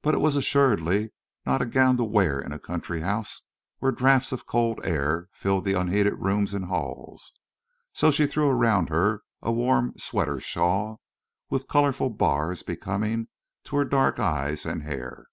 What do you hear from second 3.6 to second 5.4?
where draughts of cold air